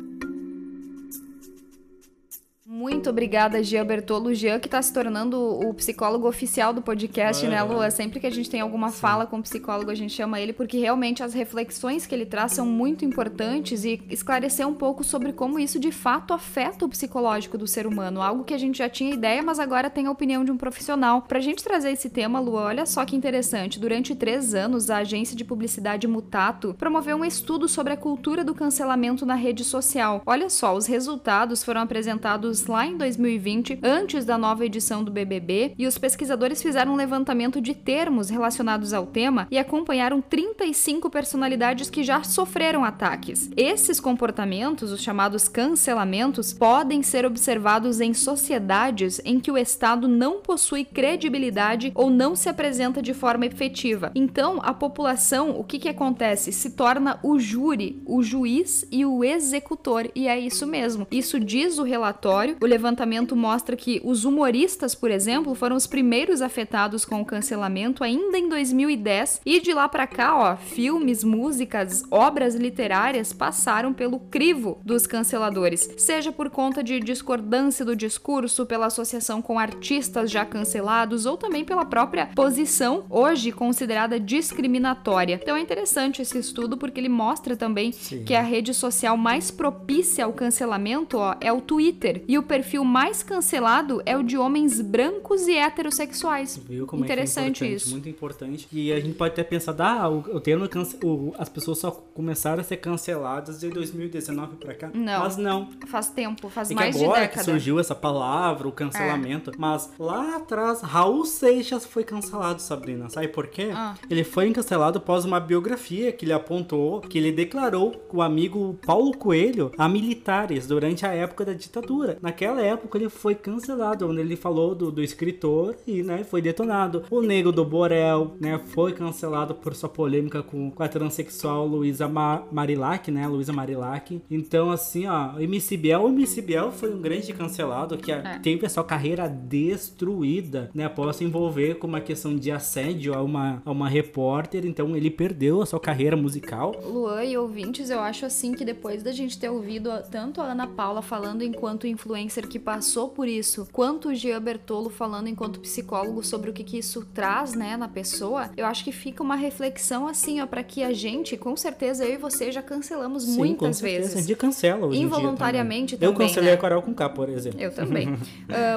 Muito 2.84 3.08
obrigada, 3.08 3.62
Gia 3.62 3.82
Bertolo. 3.82 4.34
Gia 4.34 4.60
que 4.60 4.66
está 4.66 4.82
se 4.82 4.92
tornando 4.92 5.40
o 5.40 5.72
psicólogo 5.72 6.28
oficial 6.28 6.70
do 6.70 6.82
podcast, 6.82 7.46
né, 7.46 7.62
Lua? 7.62 7.90
Sempre 7.90 8.20
que 8.20 8.26
a 8.26 8.30
gente 8.30 8.50
tem 8.50 8.60
alguma 8.60 8.90
Sim. 8.90 8.98
fala 8.98 9.24
com 9.24 9.38
o 9.38 9.42
psicólogo, 9.42 9.90
a 9.90 9.94
gente 9.94 10.12
chama 10.12 10.38
ele, 10.38 10.52
porque 10.52 10.76
realmente 10.76 11.22
as 11.22 11.32
reflexões 11.32 12.04
que 12.04 12.14
ele 12.14 12.26
traz 12.26 12.52
são 12.52 12.66
muito 12.66 13.02
importantes 13.02 13.86
e 13.86 14.02
esclarecer 14.10 14.68
um 14.68 14.74
pouco 14.74 15.02
sobre 15.02 15.32
como 15.32 15.58
isso 15.58 15.80
de 15.80 15.90
fato 15.90 16.34
afeta 16.34 16.84
o 16.84 16.88
psicológico 16.90 17.56
do 17.56 17.66
ser 17.66 17.86
humano. 17.86 18.20
Algo 18.20 18.44
que 18.44 18.52
a 18.52 18.58
gente 18.58 18.76
já 18.76 18.88
tinha 18.88 19.14
ideia, 19.14 19.42
mas 19.42 19.58
agora 19.58 19.88
tem 19.88 20.06
a 20.06 20.10
opinião 20.10 20.44
de 20.44 20.52
um 20.52 20.56
profissional. 20.58 21.22
Pra 21.22 21.40
gente 21.40 21.64
trazer 21.64 21.90
esse 21.90 22.10
tema, 22.10 22.38
Lua, 22.38 22.64
olha 22.64 22.84
só 22.84 23.02
que 23.06 23.16
interessante. 23.16 23.80
Durante 23.80 24.14
três 24.14 24.54
anos, 24.54 24.90
a 24.90 24.98
agência 24.98 25.34
de 25.34 25.42
publicidade 25.42 26.06
Mutato 26.06 26.74
promoveu 26.74 27.16
um 27.16 27.24
estudo 27.24 27.66
sobre 27.66 27.94
a 27.94 27.96
cultura 27.96 28.44
do 28.44 28.54
cancelamento 28.54 29.24
na 29.24 29.36
rede 29.36 29.64
social. 29.64 30.20
Olha 30.26 30.50
só, 30.50 30.76
os 30.76 30.84
resultados 30.84 31.64
foram 31.64 31.80
apresentados 31.80 32.73
lá 32.74 32.84
em 32.84 32.96
2020, 32.96 33.78
antes 33.84 34.24
da 34.24 34.36
nova 34.36 34.66
edição 34.66 35.04
do 35.04 35.12
BBB, 35.12 35.74
e 35.78 35.86
os 35.86 35.96
pesquisadores 35.96 36.60
fizeram 36.60 36.92
um 36.92 36.96
levantamento 36.96 37.60
de 37.60 37.72
termos 37.72 38.28
relacionados 38.28 38.92
ao 38.92 39.06
tema 39.06 39.46
e 39.48 39.56
acompanharam 39.56 40.20
35 40.20 41.08
personalidades 41.08 41.88
que 41.88 42.02
já 42.02 42.24
sofreram 42.24 42.84
ataques. 42.84 43.48
Esses 43.56 44.00
comportamentos, 44.00 44.90
os 44.90 45.00
chamados 45.00 45.46
cancelamentos, 45.46 46.52
podem 46.52 47.00
ser 47.00 47.24
observados 47.24 48.00
em 48.00 48.12
sociedades 48.12 49.20
em 49.24 49.38
que 49.38 49.52
o 49.52 49.56
Estado 49.56 50.08
não 50.08 50.40
possui 50.40 50.84
credibilidade 50.84 51.92
ou 51.94 52.10
não 52.10 52.34
se 52.34 52.48
apresenta 52.48 53.00
de 53.00 53.14
forma 53.14 53.46
efetiva. 53.46 54.10
Então, 54.16 54.58
a 54.64 54.74
população, 54.74 55.56
o 55.60 55.62
que, 55.62 55.78
que 55.78 55.88
acontece? 55.88 56.50
Se 56.50 56.70
torna 56.70 57.20
o 57.22 57.38
júri, 57.38 58.02
o 58.04 58.20
juiz 58.20 58.84
e 58.90 59.06
o 59.06 59.22
executor. 59.22 60.10
E 60.12 60.26
é 60.26 60.40
isso 60.40 60.66
mesmo. 60.66 61.06
Isso 61.08 61.38
diz 61.38 61.78
o 61.78 61.84
relatório. 61.84 62.56
O 62.64 62.66
levantamento 62.66 63.36
mostra 63.36 63.76
que 63.76 64.00
os 64.02 64.24
humoristas, 64.24 64.94
por 64.94 65.10
exemplo, 65.10 65.54
foram 65.54 65.76
os 65.76 65.86
primeiros 65.86 66.40
afetados 66.40 67.04
com 67.04 67.20
o 67.20 67.24
cancelamento 67.24 68.02
ainda 68.02 68.38
em 68.38 68.48
2010 68.48 69.42
e 69.44 69.60
de 69.60 69.74
lá 69.74 69.86
para 69.86 70.06
cá, 70.06 70.34
ó, 70.34 70.56
filmes, 70.56 71.22
músicas, 71.22 72.02
obras 72.10 72.54
literárias 72.54 73.34
passaram 73.34 73.92
pelo 73.92 74.18
crivo 74.18 74.80
dos 74.82 75.06
canceladores, 75.06 75.90
seja 75.98 76.32
por 76.32 76.48
conta 76.48 76.82
de 76.82 77.00
discordância 77.00 77.84
do 77.84 77.94
discurso, 77.94 78.64
pela 78.64 78.86
associação 78.86 79.42
com 79.42 79.58
artistas 79.58 80.30
já 80.30 80.46
cancelados 80.46 81.26
ou 81.26 81.36
também 81.36 81.66
pela 81.66 81.84
própria 81.84 82.30
posição 82.34 83.04
hoje 83.10 83.52
considerada 83.52 84.18
discriminatória. 84.18 85.38
Então 85.42 85.54
é 85.54 85.60
interessante 85.60 86.22
esse 86.22 86.38
estudo 86.38 86.78
porque 86.78 86.98
ele 86.98 87.10
mostra 87.10 87.58
também 87.58 87.92
Sim. 87.92 88.24
que 88.24 88.34
a 88.34 88.40
rede 88.40 88.72
social 88.72 89.18
mais 89.18 89.50
propícia 89.50 90.24
ao 90.24 90.32
cancelamento 90.32 91.18
ó, 91.18 91.36
é 91.42 91.52
o 91.52 91.60
Twitter 91.60 92.24
e 92.26 92.38
o 92.38 92.53
perfil 92.54 92.74
perfil 92.74 92.84
mais 92.84 93.22
cancelado 93.22 94.02
é 94.04 94.16
o 94.16 94.22
de 94.22 94.36
homens 94.36 94.80
brancos 94.80 95.46
e 95.46 95.56
heterossexuais. 95.56 96.56
Viu 96.56 96.86
como 96.86 97.04
interessante 97.04 97.64
é, 97.64 97.68
é 97.68 97.70
isso. 97.70 97.90
Muito 97.90 98.08
importante. 98.08 98.66
E 98.72 98.92
a 98.92 98.98
gente 98.98 99.14
pode 99.14 99.32
até 99.32 99.44
pensar, 99.44 99.74
ah, 99.80 100.08
o, 100.08 100.18
o 100.18 100.40
termo 100.40 100.68
cance... 100.68 100.96
o, 101.04 101.32
as 101.38 101.48
pessoas 101.48 101.78
só 101.78 101.90
começaram 101.90 102.60
a 102.60 102.64
ser 102.64 102.78
canceladas 102.78 103.60
de 103.60 103.68
2019 103.70 104.56
para 104.56 104.74
cá. 104.74 104.90
Não. 104.92 105.20
Mas 105.20 105.36
não. 105.36 105.68
Faz 105.86 106.08
tempo, 106.08 106.48
faz 106.48 106.70
é 106.70 106.74
mais 106.74 106.96
que 106.96 107.04
agora 107.04 107.20
de 107.20 107.26
década. 107.26 107.44
que 107.44 107.50
surgiu 107.50 107.78
essa 107.78 107.94
palavra, 107.94 108.66
o 108.66 108.72
cancelamento. 108.72 109.50
É. 109.50 109.54
Mas 109.56 109.92
lá 109.98 110.36
atrás, 110.36 110.80
Raul 110.80 111.24
Seixas 111.24 111.84
foi 111.84 112.02
cancelado, 112.02 112.60
Sabrina. 112.60 113.08
Sabe 113.08 113.28
por 113.28 113.46
quê? 113.46 113.70
Ah. 113.72 113.94
Ele 114.10 114.24
foi 114.24 114.50
cancelado 114.52 114.98
após 114.98 115.24
uma 115.24 115.38
biografia 115.38 116.12
que 116.12 116.24
ele 116.24 116.32
apontou, 116.32 117.00
que 117.00 117.18
ele 117.18 117.30
declarou 117.30 117.94
o 118.12 118.22
amigo 118.22 118.78
Paulo 118.84 119.16
Coelho 119.16 119.70
a 119.76 119.88
militares 119.88 120.66
durante 120.66 121.06
a 121.06 121.12
época 121.12 121.44
da 121.44 121.52
ditadura. 121.52 122.18
Naquela 122.20 122.43
época 122.44 122.98
ele 122.98 123.08
foi 123.08 123.34
cancelado, 123.34 124.08
onde 124.08 124.20
ele 124.20 124.36
falou 124.36 124.74
do, 124.74 124.90
do 124.90 125.02
escritor 125.02 125.76
e, 125.86 126.02
né, 126.02 126.24
foi 126.24 126.42
detonado. 126.42 127.04
O 127.10 127.20
Nego 127.20 127.52
do 127.52 127.64
Borel, 127.64 128.36
né, 128.40 128.60
foi 128.66 128.92
cancelado 128.92 129.54
por 129.54 129.74
sua 129.74 129.88
polêmica 129.88 130.42
com, 130.42 130.70
com 130.70 130.82
a 130.82 130.88
transexual 130.88 131.66
Luísa 131.66 132.08
Ma 132.08 132.42
Marilac, 132.50 133.10
né, 133.10 133.26
Luísa 133.26 133.52
Marilac. 133.52 134.20
Então, 134.30 134.70
assim, 134.70 135.06
ó, 135.06 135.38
MC 135.38 135.76
Biel, 135.76 136.02
o 136.02 136.08
MC 136.08 136.42
Biel 136.42 136.72
foi 136.72 136.92
um 136.92 137.00
grande 137.00 137.32
cancelado 137.32 137.96
que 137.96 138.12
é. 138.12 138.38
teve 138.42 138.66
a 138.66 138.68
sua 138.68 138.84
carreira 138.84 139.28
destruída, 139.28 140.70
né, 140.74 140.84
após 140.84 141.16
se 141.16 141.24
envolver 141.24 141.76
com 141.76 141.86
uma 141.86 142.00
questão 142.00 142.36
de 142.36 142.50
assédio 142.50 143.14
a 143.14 143.22
uma, 143.22 143.62
a 143.64 143.70
uma 143.70 143.88
repórter, 143.88 144.66
então 144.66 144.96
ele 144.96 145.10
perdeu 145.10 145.62
a 145.62 145.66
sua 145.66 145.80
carreira 145.80 146.16
musical. 146.16 146.74
Luan 146.84 147.24
e 147.24 147.36
ouvintes, 147.36 147.90
eu 147.90 148.00
acho 148.00 148.26
assim 148.26 148.52
que 148.52 148.64
depois 148.64 149.02
da 149.02 149.12
gente 149.12 149.38
ter 149.38 149.48
ouvido 149.48 149.90
tanto 150.10 150.40
a 150.40 150.52
Ana 150.52 150.66
Paula 150.66 151.02
falando 151.02 151.42
enquanto 151.42 151.86
influencer 152.24 152.48
que 152.48 152.58
passou 152.58 153.08
por 153.08 153.28
isso, 153.28 153.68
quanto 153.72 154.08
o 154.08 154.14
Gia 154.14 154.40
Bertolo 154.40 154.90
falando 154.90 155.28
enquanto 155.28 155.60
psicólogo 155.60 156.22
sobre 156.22 156.50
o 156.50 156.52
que, 156.52 156.64
que 156.64 156.78
isso 156.78 157.06
traz, 157.12 157.54
né, 157.54 157.76
na 157.76 157.88
pessoa, 157.88 158.50
eu 158.56 158.66
acho 158.66 158.82
que 158.84 158.92
fica 158.92 159.22
uma 159.22 159.36
reflexão 159.36 160.06
assim, 160.06 160.40
ó, 160.40 160.46
para 160.46 160.62
que 160.62 160.82
a 160.82 160.92
gente, 160.92 161.36
com 161.36 161.56
certeza 161.56 162.04
eu 162.04 162.14
e 162.14 162.16
você 162.16 162.50
já 162.50 162.62
cancelamos 162.62 163.24
Sim, 163.24 163.36
muitas 163.36 163.78
com 163.78 163.86
vezes. 163.86 164.16
A 164.16 164.20
gente 164.20 164.34
cancela 164.36 164.86
hoje 164.86 165.00
Involuntariamente 165.00 165.96
também. 165.96 166.12
também. 166.12 166.26
Eu 166.26 166.28
cancelei 166.28 166.50
né? 166.50 166.56
a 166.56 166.60
Carol 166.60 166.82
com 166.82 166.94
K, 166.94 167.08
por 167.10 167.28
exemplo. 167.28 167.60
Eu 167.60 167.72
também. 167.72 168.08
uh, 168.08 168.18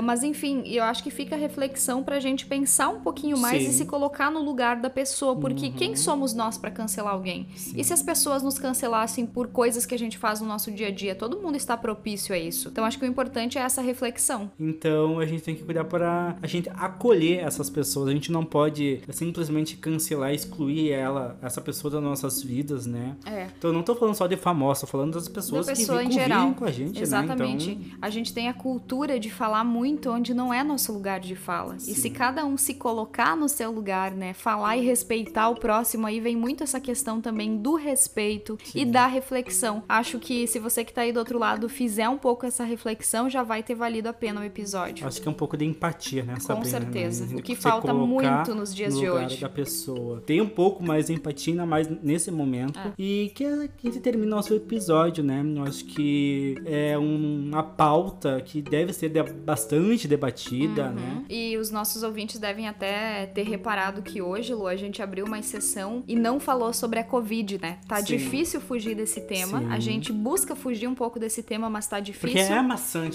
mas 0.03 0.23
enfim, 0.23 0.63
eu 0.67 0.83
acho 0.83 1.03
que 1.03 1.09
fica 1.09 1.35
a 1.35 1.37
reflexão 1.37 2.03
pra 2.03 2.19
gente 2.19 2.45
pensar 2.45 2.89
um 2.89 2.99
pouquinho 2.99 3.37
mais 3.37 3.63
Sim. 3.63 3.69
e 3.69 3.73
se 3.73 3.85
colocar 3.85 4.29
no 4.29 4.41
lugar 4.41 4.77
da 4.77 4.89
pessoa, 4.89 5.35
porque 5.35 5.67
uhum. 5.67 5.73
quem 5.73 5.95
somos 5.95 6.33
nós 6.33 6.57
para 6.57 6.71
cancelar 6.71 7.13
alguém? 7.13 7.47
Sim. 7.55 7.73
E 7.77 7.83
se 7.83 7.93
as 7.93 8.01
pessoas 8.01 8.43
nos 8.43 8.59
cancelassem 8.59 9.25
por 9.25 9.47
coisas 9.47 9.85
que 9.85 9.95
a 9.95 9.99
gente 9.99 10.17
faz 10.17 10.41
no 10.41 10.47
nosso 10.47 10.71
dia 10.71 10.87
a 10.87 10.91
dia? 10.91 11.15
Todo 11.15 11.39
mundo 11.39 11.55
está 11.55 11.77
propício 11.77 12.33
a 12.33 12.37
isso. 12.37 12.69
Então 12.69 12.85
acho 12.85 12.97
que 12.97 13.05
o 13.05 13.07
importante 13.07 13.36
é 13.37 13.61
essa 13.61 13.81
reflexão. 13.81 14.51
Então 14.59 15.19
a 15.19 15.25
gente 15.25 15.43
tem 15.43 15.55
que 15.55 15.63
cuidar 15.63 15.83
para 15.85 16.35
a 16.41 16.47
gente 16.47 16.69
acolher 16.69 17.39
essas 17.39 17.69
pessoas. 17.69 18.09
A 18.09 18.11
gente 18.11 18.31
não 18.31 18.43
pode 18.43 19.01
simplesmente 19.09 19.77
cancelar, 19.77 20.33
excluir 20.33 20.91
ela, 20.91 21.37
essa 21.41 21.61
pessoa 21.61 21.91
das 21.91 22.03
nossas 22.03 22.41
vidas, 22.41 22.85
né? 22.85 23.15
É. 23.25 23.47
Então 23.57 23.69
eu 23.69 23.73
não 23.73 23.83
tô 23.83 23.95
falando 23.95 24.15
só 24.15 24.27
de 24.27 24.37
famosa, 24.37 24.81
tô 24.81 24.87
falando 24.87 25.13
das 25.13 25.27
pessoas 25.27 25.65
da 25.65 25.73
pessoa 25.73 25.99
que 26.01 26.07
em 26.07 26.11
geral. 26.11 26.53
com 26.53 26.65
a 26.65 26.71
gente, 26.71 27.01
Exatamente. 27.01 27.75
né? 27.75 27.77
Então... 27.79 27.97
A 28.01 28.09
gente 28.09 28.33
tem 28.33 28.47
a 28.47 28.53
cultura 28.53 29.19
de 29.19 29.29
falar 29.29 29.63
muito 29.63 30.09
onde 30.09 30.33
não 30.33 30.53
é 30.53 30.63
nosso 30.63 30.91
lugar 30.91 31.19
de 31.19 31.35
fala. 31.35 31.77
Sim. 31.79 31.91
E 31.91 31.95
se 31.95 32.09
cada 32.09 32.45
um 32.45 32.57
se 32.57 32.73
colocar 32.73 33.35
no 33.35 33.47
seu 33.47 33.71
lugar, 33.71 34.11
né, 34.11 34.33
falar 34.33 34.77
e 34.77 34.85
respeitar 34.85 35.49
o 35.49 35.55
próximo, 35.55 36.07
aí 36.07 36.19
vem 36.19 36.35
muito 36.35 36.63
essa 36.63 36.79
questão 36.79 37.21
também 37.21 37.57
do 37.57 37.75
respeito 37.75 38.57
Sim. 38.63 38.81
e 38.81 38.85
da 38.85 39.07
reflexão. 39.07 39.83
Acho 39.87 40.19
que 40.19 40.47
se 40.47 40.59
você 40.59 40.83
que 40.83 40.93
tá 40.93 41.01
aí 41.01 41.11
do 41.11 41.19
outro 41.19 41.37
lado 41.39 41.67
fizer 41.69 42.07
um 42.09 42.17
pouco 42.17 42.45
essa 42.45 42.63
reflexão, 42.63 43.26
já 43.29 43.43
vai 43.43 43.63
ter 43.63 43.75
valido 43.75 44.09
a 44.09 44.13
pena 44.13 44.41
o 44.41 44.43
episódio. 44.43 45.05
Acho 45.05 45.21
que 45.21 45.27
é 45.27 45.31
um 45.31 45.33
pouco 45.33 45.57
de 45.57 45.65
empatia, 45.65 46.23
né, 46.23 46.39
Sabrina? 46.39 46.63
Com 46.63 46.65
certeza. 46.65 47.25
Né? 47.25 47.35
O 47.35 47.41
que 47.41 47.55
falta 47.55 47.93
muito 47.93 48.55
nos 48.55 48.73
dias 48.73 48.93
no 48.93 48.99
de 48.99 49.09
hoje. 49.09 49.41
da 49.41 49.49
pessoa. 49.49 50.21
Tem 50.21 50.41
um 50.41 50.49
pouco 50.49 50.83
mais 50.83 51.07
de 51.07 51.13
empatia, 51.13 51.53
ainda 51.53 51.65
mais 51.65 51.87
nesse 52.03 52.31
momento. 52.31 52.79
É. 52.79 52.93
E 52.97 53.31
que 53.33 53.45
a 53.45 53.69
gente 53.83 53.99
termina 53.99 54.27
nosso 54.27 54.53
episódio, 54.53 55.23
né? 55.23 55.43
Eu 55.55 55.63
acho 55.63 55.85
que 55.85 56.55
é 56.65 56.97
uma 56.97 57.63
pauta 57.63 58.41
que 58.41 58.61
deve 58.61 58.93
ser 58.93 59.09
bastante 59.33 60.07
debatida, 60.07 60.87
uhum. 60.87 60.93
né? 60.93 61.25
E 61.29 61.57
os 61.57 61.71
nossos 61.71 62.03
ouvintes 62.03 62.39
devem 62.39 62.67
até 62.67 63.25
ter 63.27 63.43
reparado 63.43 64.01
que 64.01 64.21
hoje, 64.21 64.53
Lu, 64.53 64.67
a 64.67 64.75
gente 64.75 65.01
abriu 65.01 65.25
uma 65.25 65.39
exceção 65.39 66.03
e 66.07 66.15
não 66.15 66.39
falou 66.39 66.73
sobre 66.73 66.99
a 66.99 67.03
Covid, 67.03 67.59
né? 67.61 67.79
Tá 67.87 67.97
Sim. 67.97 68.05
difícil 68.05 68.61
fugir 68.61 68.95
desse 68.95 69.21
tema. 69.21 69.59
Sim. 69.59 69.71
A 69.71 69.79
gente 69.79 70.11
busca 70.11 70.55
fugir 70.55 70.87
um 70.87 70.95
pouco 70.95 71.19
desse 71.19 71.41
tema, 71.43 71.69
mas 71.69 71.87
tá 71.87 71.99
difícil. 71.99 72.29
Porque 72.29 72.53
é 72.53 72.61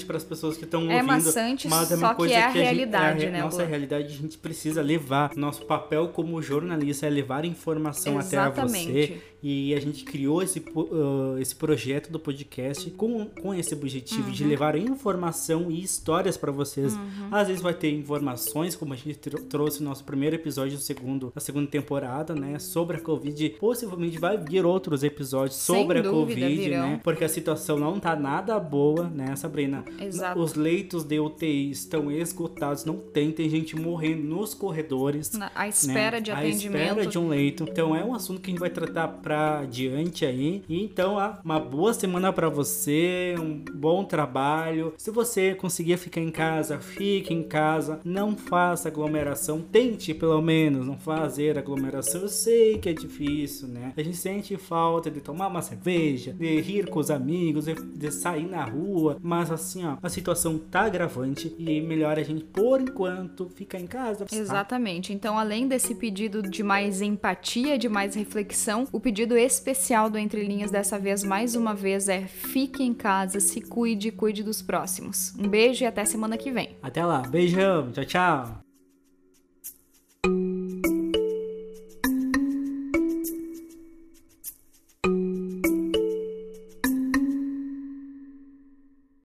maçante 0.02 0.06
para 0.06 0.16
as 0.16 0.24
pessoas 0.24 0.56
que 0.56 0.64
estão 0.64 0.80
ouvindo. 0.82 0.98
É 0.98 1.02
maçante, 1.02 1.68
mas 1.68 1.90
é 1.92 1.96
uma 1.96 2.10
que 2.10 2.16
coisa 2.16 2.34
é 2.34 2.42
a 2.42 2.52
que 2.52 2.58
a 2.58 2.62
realidade, 2.62 3.20
gente, 3.20 3.28
é, 3.28 3.32
né, 3.32 3.42
Nossa 3.42 3.64
realidade 3.64 4.06
a 4.06 4.16
gente 4.16 4.38
precisa 4.38 4.82
levar. 4.82 5.30
Nosso 5.36 5.64
papel 5.64 6.08
como 6.08 6.40
jornalista 6.42 7.06
é 7.06 7.10
levar 7.10 7.44
informação 7.44 8.18
até 8.18 8.36
a 8.36 8.48
você. 8.50 8.60
Exatamente. 8.78 9.22
E 9.44 9.74
a 9.74 9.80
gente 9.80 10.04
criou 10.04 10.40
esse, 10.40 10.60
uh, 10.60 11.36
esse 11.40 11.52
projeto 11.56 12.12
do 12.12 12.18
podcast 12.20 12.88
com, 12.92 13.26
com 13.26 13.52
esse 13.52 13.74
objetivo 13.74 14.26
Uhum. 14.26 14.30
de 14.32 14.44
levar 14.44 14.76
informação 14.76 15.68
e 15.68 15.82
histórias 15.82 16.36
para 16.36 16.52
vocês. 16.52 16.96
Às 17.30 17.48
vezes 17.48 17.60
vai 17.62 17.74
ter 17.74 17.90
informações, 17.92 18.76
como 18.76 18.92
a 18.92 18.96
gente 18.96 19.16
tro- 19.18 19.42
trouxe 19.42 19.82
no 19.82 19.88
nosso 19.88 20.04
primeiro 20.04 20.36
episódio 20.36 20.76
do 20.76 20.82
segundo, 20.82 21.32
da 21.34 21.40
segunda 21.40 21.66
temporada, 21.66 22.34
né? 22.36 22.58
Sobre 22.60 22.98
a 22.98 23.00
Covid. 23.00 23.50
Possivelmente 23.58 24.16
vai 24.18 24.36
vir 24.38 24.64
outros 24.64 25.02
episódios 25.02 25.56
sobre 25.56 25.98
a 25.98 26.02
Covid, 26.08 26.54
virão. 26.56 26.82
né? 26.90 27.00
Porque 27.02 27.24
a 27.24 27.28
situação 27.28 27.76
não 27.78 27.98
tá 27.98 28.14
nada 28.14 28.58
boa, 28.60 29.08
né, 29.08 29.34
Sabrina? 29.34 29.84
Exato. 30.00 30.40
Os 30.40 30.54
leitos 30.54 31.04
de 31.04 31.18
UTI 31.20 31.70
estão 31.70 32.10
esgotados, 32.10 32.84
não 32.84 32.96
tem, 32.96 33.30
tem 33.30 33.48
gente 33.48 33.76
morrendo 33.76 34.22
nos 34.22 34.54
corredores. 34.54 35.32
Na- 35.32 35.50
à 35.54 35.68
espera 35.68 36.20
de 36.20 36.30
né? 36.30 36.36
atendimento. 36.38 36.80
À 36.82 36.86
espera 36.88 37.06
de 37.06 37.18
um 37.18 37.28
leito. 37.28 37.66
Então 37.68 37.94
é 37.96 38.04
um 38.04 38.14
assunto 38.14 38.40
que 38.40 38.50
a 38.50 38.52
gente 38.52 38.60
vai 38.60 38.70
tratar 38.70 39.08
pra 39.08 39.60
adiante 39.60 40.24
aí. 40.24 40.62
E 40.68 40.82
então, 40.82 41.18
ah, 41.18 41.40
uma 41.44 41.58
boa 41.60 41.92
semana 41.94 42.32
pra 42.32 42.48
você, 42.48 43.34
um 43.38 43.62
bom 43.74 44.04
trabalho. 44.04 44.92
Se 44.96 45.10
você 45.10 45.54
conseguir 45.54 45.96
ficar 45.96 46.20
em 46.20 46.30
casa, 46.30 46.78
fique 46.78 47.32
em 47.32 47.42
casa. 47.42 48.00
Não 48.04 48.36
faça 48.36 48.88
aglomeração. 48.88 49.60
Tente, 49.60 50.14
pelo 50.14 50.40
menos, 50.40 50.86
não 50.86 50.96
fazer 50.98 51.58
aglomeração. 51.58 52.22
Eu 52.22 52.28
sei 52.28 52.78
que 52.78 52.88
é 52.88 52.92
difícil, 52.92 53.68
né? 53.68 53.92
A 53.96 54.02
gente 54.02 54.16
sente 54.16 54.56
falta 54.56 55.10
de 55.10 55.20
tomar 55.20 55.48
uma 55.48 55.62
cerveja, 55.62 56.32
de 56.32 56.60
rir 56.60 56.88
com 56.88 56.98
os 56.98 57.10
amigos, 57.10 57.64
de, 57.66 57.74
de 57.74 58.10
sair 58.10 58.48
na 58.48 58.64
rua. 58.64 59.16
Mas 59.22 59.50
assim, 59.50 59.81
ó, 59.84 59.96
a 60.02 60.08
situação 60.08 60.58
tá 60.58 60.82
agravante 60.82 61.54
e 61.58 61.80
melhor 61.80 62.18
a 62.18 62.22
gente, 62.22 62.44
por 62.44 62.80
enquanto, 62.80 63.48
ficar 63.48 63.78
em 63.78 63.86
casa. 63.86 64.24
tá? 64.24 64.36
Exatamente. 64.36 65.12
Então, 65.12 65.38
além 65.38 65.66
desse 65.66 65.94
pedido 65.94 66.42
de 66.42 66.62
mais 66.62 67.02
empatia, 67.02 67.78
de 67.78 67.88
mais 67.88 68.14
reflexão, 68.14 68.86
o 68.92 69.00
pedido 69.00 69.36
especial 69.36 70.08
do 70.08 70.18
Entre 70.18 70.44
Linhas 70.44 70.70
dessa 70.70 70.98
vez, 70.98 71.22
mais 71.24 71.54
uma 71.54 71.74
vez, 71.74 72.08
é 72.08 72.22
fique 72.22 72.82
em 72.82 72.94
casa, 72.94 73.40
se 73.40 73.60
cuide 73.60 74.10
cuide 74.10 74.42
dos 74.42 74.62
próximos. 74.62 75.34
Um 75.38 75.48
beijo 75.48 75.84
e 75.84 75.86
até 75.86 76.04
semana 76.04 76.36
que 76.36 76.50
vem. 76.50 76.76
Até 76.82 77.04
lá, 77.04 77.20
beijão, 77.22 77.90
tchau, 77.92 78.04
tchau. 78.04 78.71